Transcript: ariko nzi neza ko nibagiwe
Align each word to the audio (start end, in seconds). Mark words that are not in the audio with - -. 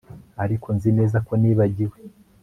ariko 0.43 0.67
nzi 0.75 0.89
neza 0.97 1.17
ko 1.27 1.33
nibagiwe 1.41 1.97